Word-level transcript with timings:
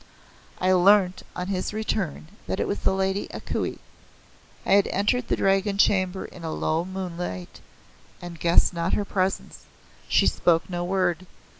I 0.59 0.71
learnt 0.71 1.21
on 1.35 1.45
his 1.49 1.73
return 1.75 2.29
that 2.47 2.59
it 2.59 2.67
was 2.67 2.79
the 2.79 2.91
Lady 2.91 3.27
A 3.29 3.39
Kuei. 3.39 3.77
I 4.65 4.71
had 4.71 4.87
entered 4.87 5.27
the 5.27 5.35
Dragon 5.35 5.77
Chamber 5.77 6.25
in 6.25 6.43
a 6.43 6.51
low 6.51 6.83
moonlight, 6.83 7.61
and 8.19 8.39
guessed 8.39 8.73
not 8.73 8.93
her 8.93 9.05
presence. 9.05 9.65
She 10.09 10.25
spoke 10.25 10.67
no 10.67 10.83
word. 10.83 11.27